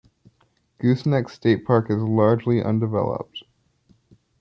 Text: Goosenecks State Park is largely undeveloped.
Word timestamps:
Goosenecks 0.81 1.29
State 1.33 1.63
Park 1.63 1.91
is 1.91 2.01
largely 2.01 2.59
undeveloped. 2.59 3.43